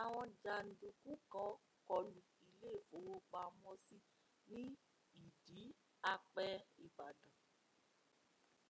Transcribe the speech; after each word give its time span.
Awọn 0.00 0.28
janduku 0.42 1.10
kan 1.32 1.52
kọlu 1.88 2.18
ilé 2.46 2.72
ìfowópamọ́sí 2.96 3.96
ní 4.52 4.62
Ìdí 5.24 5.64
Àpẹ́ 6.12 6.50
Ìbàdàn 6.84 7.34